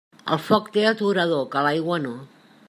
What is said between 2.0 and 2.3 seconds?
no.